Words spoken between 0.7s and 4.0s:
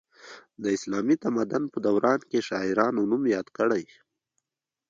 اسلامي تمدن په دوران کې شاعرانو نوم یاد کړی.